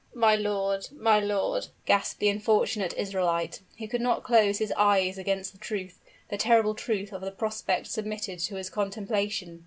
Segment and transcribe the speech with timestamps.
[0.15, 5.51] "My lord my lord," gasped the unfortunate Israelite, who could not close his eyes against
[5.51, 9.59] the truth, the terrible truth of the prospect submitted to his contemplation.